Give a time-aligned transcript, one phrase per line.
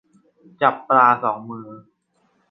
[0.61, 1.67] จับปลาสองมือ